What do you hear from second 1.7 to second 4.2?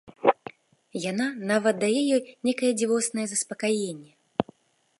дае ёй нейкае дзівоснае заспакаенне.